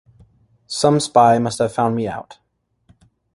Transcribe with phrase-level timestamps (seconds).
[0.65, 2.39] Some spy must have found me out.